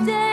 [0.00, 0.27] stay.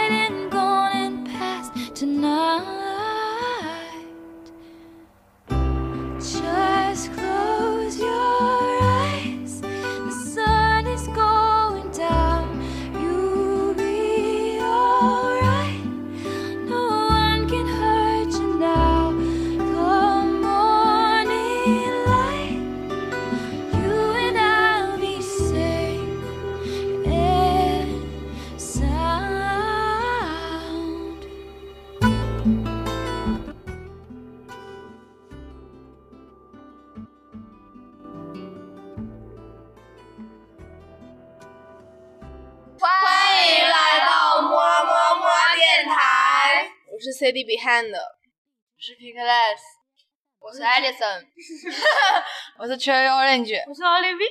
[47.15, 47.99] Sadie Behind，我
[48.77, 49.61] 是 Pink Glass，
[50.39, 51.23] 我是 Alison，
[52.59, 54.27] 我是 Cherry Orange，我是 Olivia。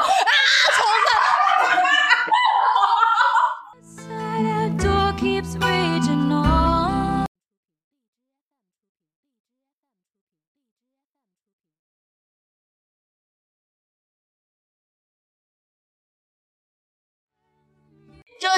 [0.09, 0.19] 啊，
[0.73, 1.09] 虫子！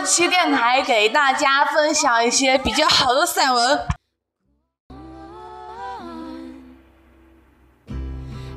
[0.01, 3.79] 这期电台给大家分享一些比较好的散文。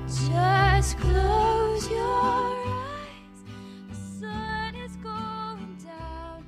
[0.08, 3.44] Just close your eyes.
[3.90, 6.40] The sun is going down.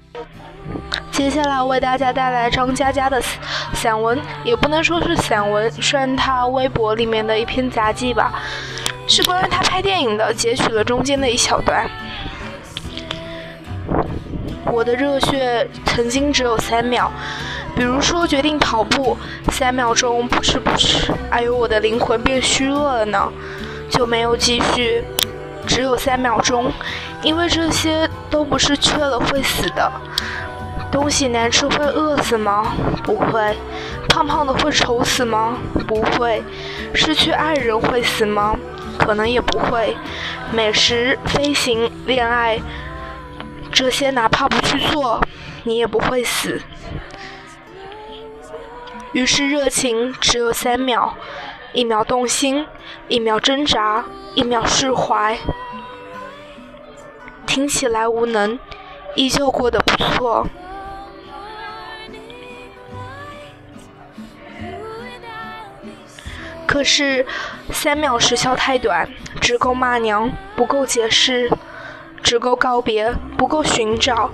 [1.13, 3.39] 接下来为大家带来张嘉佳的散
[3.75, 8.33] 散文，也不能说是散文，算他微博里面的一篇杂记吧，
[9.07, 11.87] 是关于他拍电影的，截取了中间的一小段。
[14.73, 17.11] 我的热血曾经只有三秒，
[17.75, 19.17] 比如说决定跑步，
[19.53, 23.33] 三秒钟不吃不吃，哎呦我的灵魂变虚弱了呢，
[23.89, 25.05] 就没有继续，
[25.67, 26.71] 只有三秒钟，
[27.23, 29.91] 因为这些都不是缺了会死的。
[30.93, 32.73] 东西难吃会饿死吗？
[33.03, 33.57] 不会。
[34.09, 35.59] 胖胖的会丑死吗？
[35.87, 36.43] 不会。
[36.95, 38.57] 失去爱人会死吗？
[38.99, 39.97] 可能也不会。
[40.53, 42.59] 美食、飞行、恋爱，
[43.77, 45.21] 这些哪怕不去做，
[45.65, 46.63] 你也不会死。
[49.13, 51.15] 于是热情只有三秒，
[51.75, 52.67] 一秒动心，
[53.09, 55.37] 一秒挣扎，一秒释怀。
[57.47, 58.59] 听起来无能，
[59.15, 60.47] 依旧过得不错。
[66.67, 67.27] 可是
[67.71, 69.07] 三秒时效太短，
[69.39, 71.51] 只够骂娘，不够解释；
[72.27, 74.29] 只够告别，不够寻找；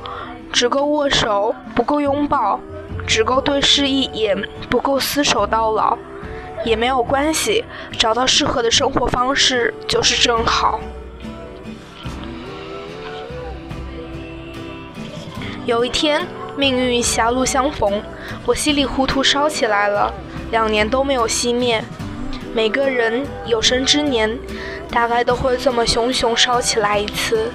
[0.51, 2.59] 只够握手，不够拥抱；
[3.07, 5.99] 只够对视一眼，不够厮守到老。
[6.65, 7.67] 也没有关系，
[7.99, 10.81] 找到适合的生活方式就是正好。
[15.67, 16.27] 有一天，
[16.57, 18.03] 命运狭路相逢，
[18.47, 20.11] 我稀里糊涂烧起来了，
[20.51, 21.85] 两年都没有熄灭。
[22.55, 24.39] 每个人有生之年，
[24.91, 27.53] 大概都会这么熊熊烧起来一次。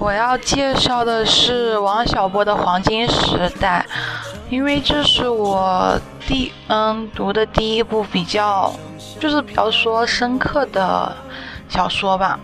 [0.00, 3.84] 我要介绍的是王小波的《黄金时代》，
[4.48, 8.72] 因为这是我第嗯读的第一部比较
[9.20, 11.14] 就是比较说深刻的
[11.68, 12.40] 小说吧。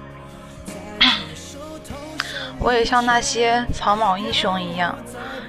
[2.60, 4.94] 我也像那些草莽英雄一样，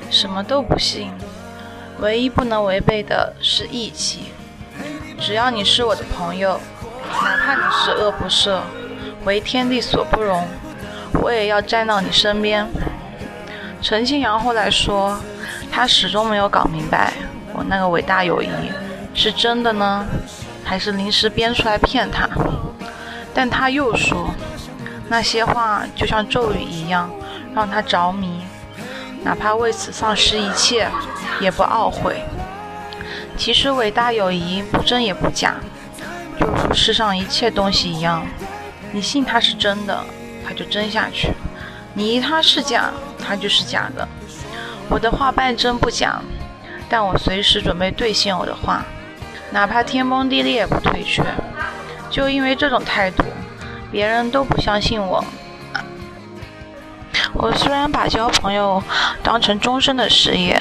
[0.10, 1.12] 什么都不信，
[2.00, 4.32] 唯一不能违背的是义气。
[5.20, 6.58] 只要你是我的朋友，
[7.22, 8.62] 哪怕你十恶不赦，
[9.26, 10.48] 为天地所不容，
[11.22, 12.68] 我也要站到你身边。
[13.82, 15.20] 陈庆阳后来说，
[15.72, 17.14] 他始终没有搞明白，
[17.54, 18.50] 我那个伟大友谊
[19.14, 20.06] 是真的呢，
[20.64, 22.28] 还是临时编出来骗他。
[23.34, 24.32] 但他又说，
[25.10, 27.10] 那些话就像咒语一样，
[27.54, 28.42] 让他着迷，
[29.24, 30.88] 哪怕为此丧失一切，
[31.40, 32.24] 也不懊悔。
[33.38, 35.54] 其实伟大友谊不真也不假，
[36.40, 38.26] 就如世上一切东西一样，
[38.92, 40.04] 你信它是真的，
[40.48, 41.32] 他就真下去；
[41.94, 42.90] 你疑它是假，
[43.20, 44.08] 他就是假的。
[44.90, 46.22] 我的话半真不假，
[46.88, 48.86] 但我随时准备兑现我的话，
[49.52, 51.22] 哪怕天崩地裂也不退却。
[52.10, 53.26] 就因为这种态度，
[53.92, 55.22] 别人都不相信我。
[57.34, 58.82] 我虽然把交朋友
[59.22, 60.60] 当成终身的事业，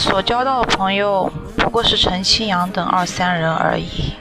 [0.00, 4.14] 所交到的朋友不过是陈清扬等二三人而已。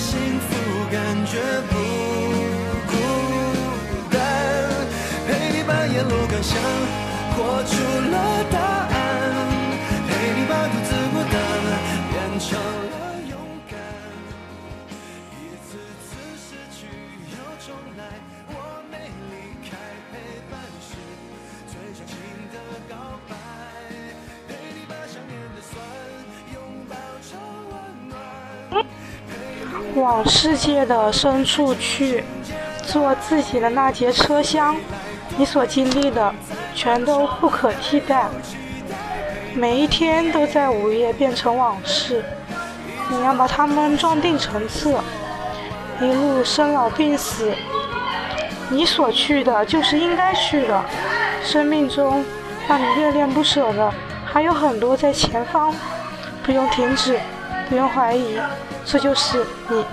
[0.00, 0.48] 幸福，
[0.90, 1.36] 感觉
[1.68, 1.74] 不
[2.90, 2.92] 孤
[4.10, 4.16] 单。
[5.28, 6.56] 陪你把沿路感想
[7.36, 7.72] 活出
[8.10, 8.16] 了
[8.50, 8.56] 答
[8.88, 8.89] 案，
[29.94, 32.24] 往世界的深处去，
[32.82, 34.76] 坐自己的那节车厢，
[35.36, 36.34] 你所经历的
[36.74, 38.28] 全都不可替代。
[39.54, 42.24] 每一天都在午夜变成往事，
[43.08, 45.00] 你要把它们装订成册，
[46.00, 47.52] 一路生老病死。
[48.68, 50.84] 你所去的就是应该去的，
[51.42, 52.24] 生命中
[52.68, 53.92] 让你恋恋不舍的
[54.24, 55.74] 还有很多在前方，
[56.44, 57.18] 不用停止，
[57.70, 58.36] 不用怀疑，
[58.84, 59.84] 这就是你。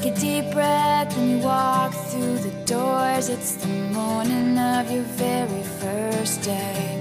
[0.00, 3.28] Take a deep breath when you walk through the doors.
[3.28, 6.99] It's the morning of your very first day.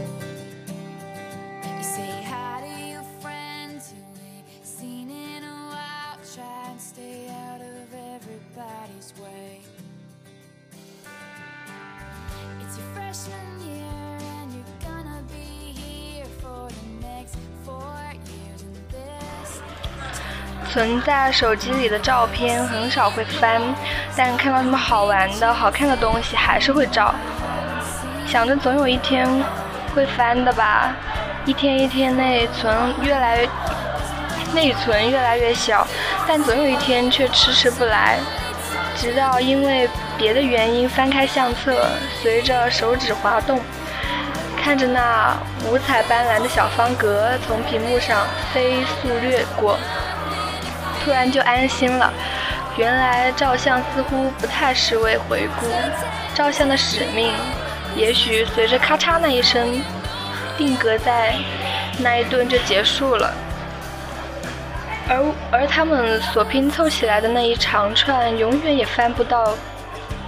[20.71, 23.59] 存在手机里的照片很少会翻，
[24.15, 27.13] 但看到什么好玩的、好看的东西还是会照。
[28.27, 29.27] 想着总有一天
[29.95, 30.93] 会翻的吧，
[31.45, 33.47] 一天一天内存越来
[34.53, 35.85] 内存越来越小，
[36.27, 38.19] 但总有一天却迟迟不来。
[38.95, 41.87] 直到因为别的原因翻开相册，
[42.21, 43.59] 随着手指滑动，
[44.61, 45.35] 看着那
[45.65, 49.79] 五彩斑斓的小方格从屏幕上飞速掠过。
[51.03, 52.11] 突然就安心了。
[52.77, 55.67] 原来照相似乎不太是为回顾，
[56.33, 57.33] 照相的使命，
[57.95, 59.81] 也许随着咔嚓那一声，
[60.57, 61.35] 定格在
[61.97, 63.33] 那一顿就结束了。
[65.09, 69.55] 而而他们所拼凑起来的那一长串，永远也翻不到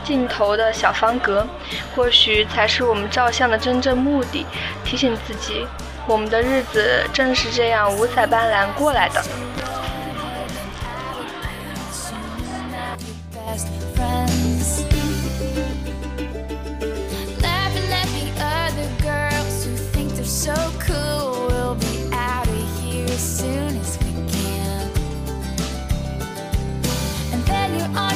[0.04, 1.48] 尽头的小方格，
[1.96, 4.46] 或许才是我们照相的真正目的。
[4.84, 5.66] 提醒自己，
[6.08, 9.24] 我们的日子正是这样五彩斑斓过来的。
[27.72, 28.11] you are.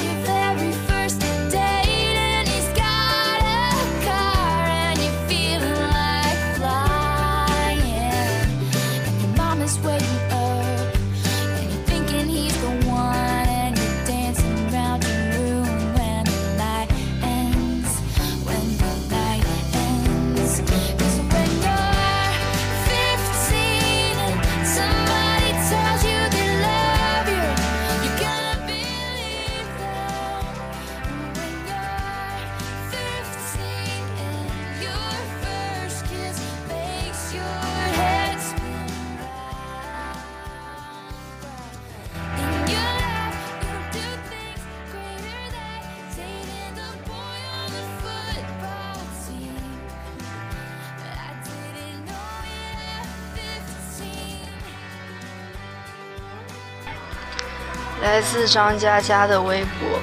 [58.16, 60.00] 来自张嘉佳的微博，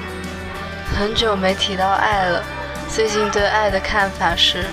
[0.95, 2.43] 很久没提到爱了。
[2.87, 4.65] 最近对爱的看法是，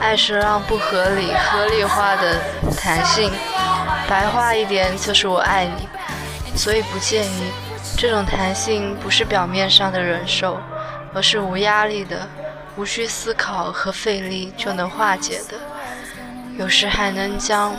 [0.00, 2.40] 爱是让不合理合理化的
[2.76, 3.30] 弹性，
[4.08, 5.88] 白话一点就是我爱你。
[6.56, 7.52] 所以不介意，
[7.96, 10.58] 这种弹性不是表面上的忍受，
[11.14, 12.28] 而是无压力的，
[12.74, 15.54] 无需思考和费力就能化解的，
[16.58, 17.76] 有时还能将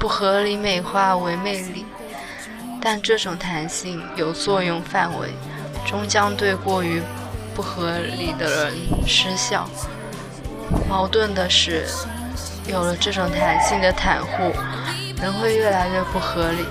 [0.00, 1.86] 不合理美化为魅力。
[2.80, 5.28] 但这种弹性有作用范围，
[5.86, 7.02] 终将对过于
[7.54, 8.74] 不合理的人
[9.06, 9.68] 失效。
[10.88, 11.84] 矛盾的是，
[12.66, 14.52] 有了这种弹性的袒护，
[15.20, 16.64] 人会越来越不合理。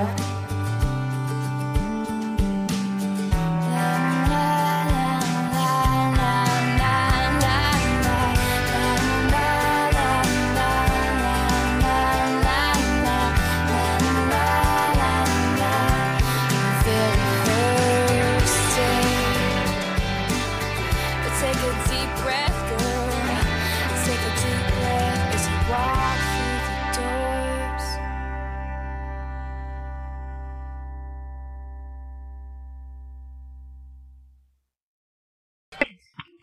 [0.00, 0.39] Yeah.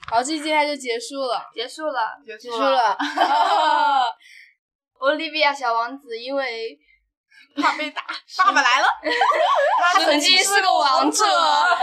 [0.10, 2.98] 好，这期接下来就结束了，结束了，结束了。
[5.00, 6.78] 欧利比亚小王子因为
[7.62, 8.02] 怕被打，
[8.38, 8.88] 爸爸来了。
[9.84, 11.26] 他曾经是个王者，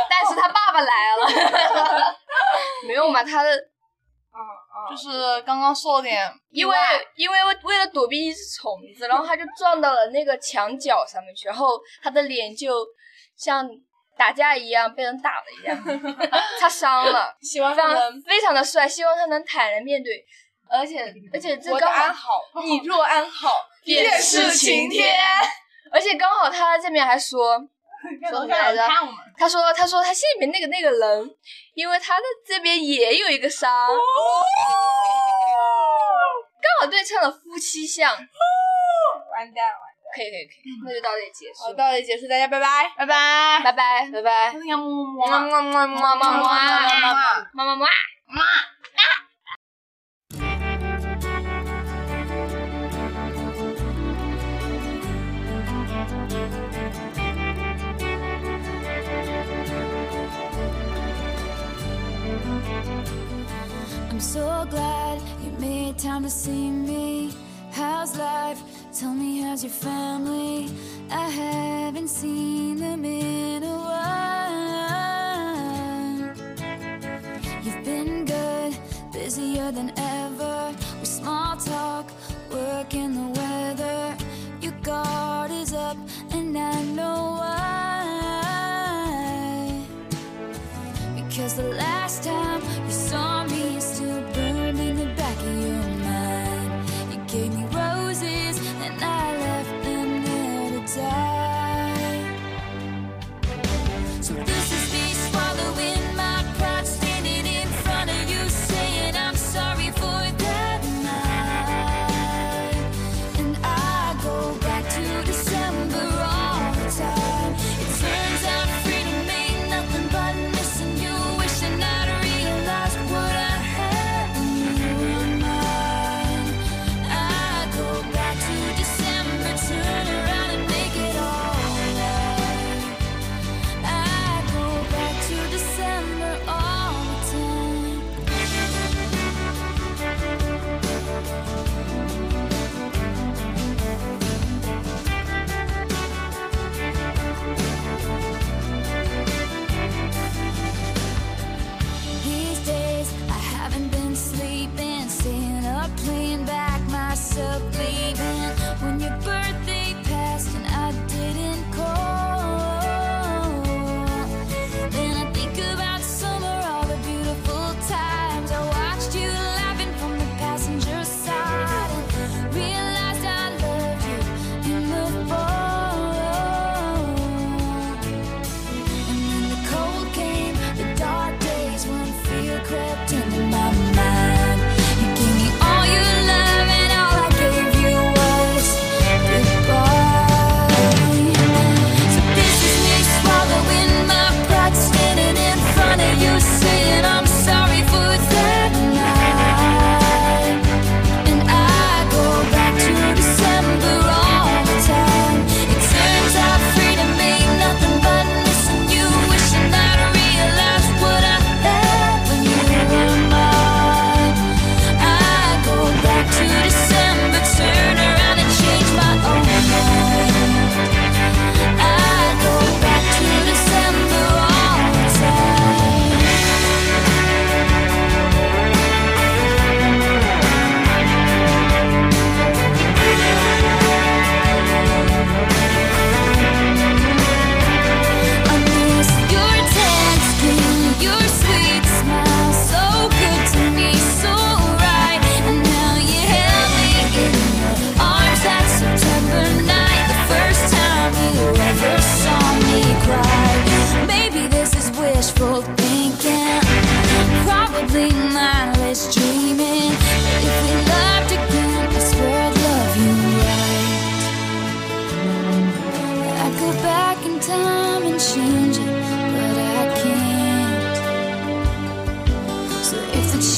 [0.09, 2.17] 但是他爸爸来了。
[2.89, 6.77] 没有嘛，他的，啊啊，就是刚刚说了点，因为
[7.17, 12.87] 因为为了躲避一只虫子，然后他就撞到了那个墙角上面去，然后他的脸就
[13.37, 13.69] 像。
[14.17, 15.77] 打架一样被人打了一样，
[16.61, 20.25] 他伤了， 希望非常他能非常的帅，希望他能坦然面对，
[20.71, 23.51] 而且而且这刚安好，你若安好，
[23.85, 25.15] 便是晴天，
[25.93, 27.59] 而且刚好他这边还说
[28.31, 28.87] 说什么来着？
[29.37, 31.31] 他说他说他心里面那个那个人，
[31.75, 33.71] 因为他的这边也有一个伤，
[36.61, 38.11] 刚好对称了夫妻相，
[39.33, 43.61] 完蛋了，可以可以可以，那就到这里结好，束，到这里结束，大家拜拜，拜拜。
[43.65, 46.55] 拜拜拜拜，么么么么么么么么
[47.55, 47.87] 么么么么。
[64.11, 67.33] I'm so glad you made time to see me.
[67.73, 68.63] How's life?
[68.95, 70.71] Tell me, how's your family?
[71.11, 74.15] I haven't seen them in a while.
[77.65, 78.79] You've been good,
[79.13, 80.73] busier than ever.
[81.01, 82.09] With small talk,
[82.53, 83.34] work and the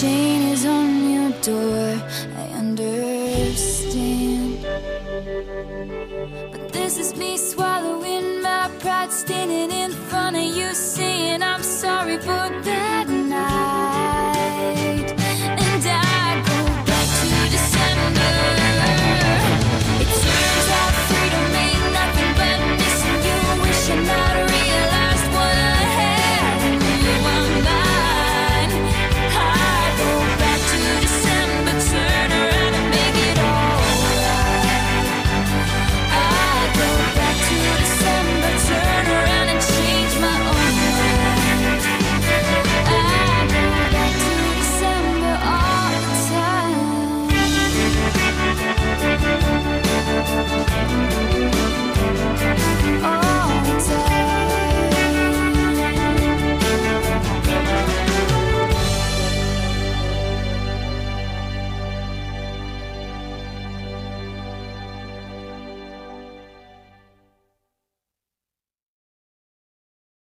[0.01, 1.99] chain is on your door,
[2.37, 3.97] I understand.
[6.53, 12.19] But this is me swallowing my pride, standing in front of you, saying I'm sorry
[12.19, 13.06] for that.